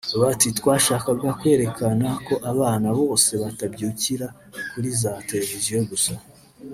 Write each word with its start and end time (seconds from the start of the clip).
bati 0.21 0.47
“Twashakaga 0.59 1.27
kwerekana 1.39 2.07
ko 2.27 2.33
abana 2.51 2.87
bose 2.99 3.31
batabyukira 3.41 4.27
kuri 4.71 4.89
za 5.01 5.11
Televiziyo 5.29 5.79
gusa 5.91 6.13